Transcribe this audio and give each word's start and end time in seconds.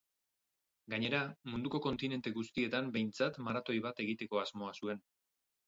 Gainera, 0.93 1.19
munduko 1.51 1.81
kontinente 1.87 2.33
guztietan 2.39 2.91
behintzat 2.97 3.39
maratoi 3.51 3.79
bat 3.87 4.05
egiteko 4.07 4.43
asmoa 4.47 4.75
zuen. 4.85 5.09